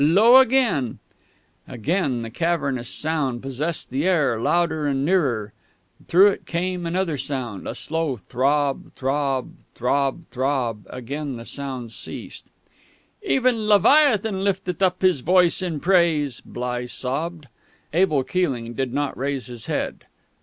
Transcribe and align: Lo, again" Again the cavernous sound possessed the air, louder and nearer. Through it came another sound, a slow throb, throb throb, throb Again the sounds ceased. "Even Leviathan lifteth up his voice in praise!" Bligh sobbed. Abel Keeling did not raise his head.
Lo, 0.03 0.37
again" 0.37 0.97
Again 1.81 2.23
the 2.23 2.31
cavernous 2.31 2.89
sound 2.89 3.43
possessed 3.43 3.91
the 3.91 4.07
air, 4.07 4.39
louder 4.41 4.87
and 4.87 5.05
nearer. 5.05 5.53
Through 6.07 6.29
it 6.29 6.47
came 6.47 6.87
another 6.87 7.19
sound, 7.19 7.67
a 7.67 7.75
slow 7.75 8.17
throb, 8.17 8.93
throb 8.95 9.57
throb, 9.75 10.25
throb 10.31 10.87
Again 10.89 11.35
the 11.37 11.45
sounds 11.45 11.95
ceased. 11.95 12.49
"Even 13.21 13.67
Leviathan 13.67 14.43
lifteth 14.43 14.81
up 14.81 15.03
his 15.03 15.19
voice 15.19 15.61
in 15.61 15.79
praise!" 15.79 16.41
Bligh 16.43 16.87
sobbed. 16.87 17.45
Abel 17.93 18.23
Keeling 18.23 18.73
did 18.73 18.91
not 18.93 19.15
raise 19.15 19.45
his 19.45 19.67
head. 19.67 20.05